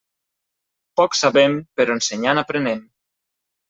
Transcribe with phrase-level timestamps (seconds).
[1.01, 2.87] Poc sabem, però ensenyant aprenem.